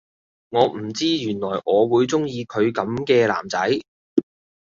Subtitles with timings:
[0.49, 3.79] 我唔知原來我會鍾意佢噉嘅男仔